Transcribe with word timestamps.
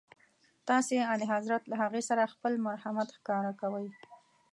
تاسي 0.67 0.95
اعلیحضرت 1.09 1.63
له 1.67 1.75
هغې 1.83 2.01
سره 2.09 2.31
خپل 2.33 2.53
مرحمت 2.67 3.07
ښکاره 3.17 3.51
کوئ. 3.61 3.87